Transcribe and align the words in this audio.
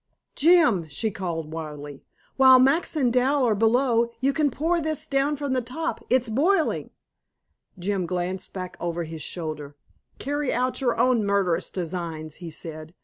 "Jim," 0.35 0.87
she 0.89 1.11
called 1.11 1.51
wildly. 1.53 2.01
"While 2.35 2.57
Max 2.57 2.95
and 2.95 3.13
Dal 3.13 3.43
are 3.45 3.53
below, 3.53 4.09
you 4.19 4.33
can 4.33 4.49
pour 4.49 4.81
this 4.81 5.05
down 5.05 5.35
from 5.35 5.53
the 5.53 5.61
top. 5.61 6.03
It's 6.09 6.27
boiling." 6.27 6.89
Jim 7.77 8.07
glanced 8.07 8.51
back 8.51 8.77
over 8.79 9.03
his 9.03 9.21
shoulder. 9.21 9.75
"Carry 10.17 10.51
out 10.51 10.81
your 10.81 10.99
own 10.99 11.23
murderous 11.23 11.69
designs," 11.69 12.37
he 12.37 12.49
said. 12.49 12.95